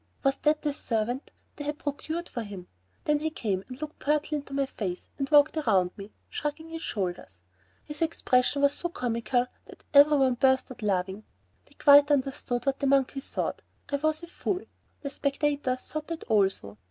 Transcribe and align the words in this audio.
Was 0.23 0.37
that 0.37 0.63
the 0.63 0.73
servant 0.73 1.29
they 1.57 1.63
had 1.63 1.77
procured 1.77 2.27
for 2.27 2.41
him. 2.41 2.67
Then 3.03 3.19
he 3.19 3.29
came 3.29 3.63
and 3.67 3.79
looked 3.79 3.99
pertly 3.99 4.37
up 4.39 4.41
into 4.41 4.53
my 4.55 4.65
face, 4.65 5.09
and 5.19 5.29
walked 5.29 5.55
around 5.57 5.91
me, 5.95 6.11
shrugging 6.27 6.69
his 6.69 6.81
shoulders. 6.81 7.43
His 7.83 8.01
expression 8.01 8.63
was 8.63 8.73
so 8.73 8.89
comical 8.89 9.45
that 9.65 9.83
every 9.93 10.17
one 10.17 10.33
burst 10.33 10.71
out 10.71 10.81
laughing. 10.81 11.23
They 11.67 11.73
quite 11.75 12.09
understood 12.09 12.63
that 12.63 12.79
the 12.79 12.87
monkey 12.87 13.19
thought 13.19 13.61
I 13.91 13.97
was 13.97 14.23
a 14.23 14.27
fool. 14.27 14.61
The 15.01 15.11
spectators 15.11 15.81
thought 15.81 16.07
that 16.07 16.23
also. 16.23 16.79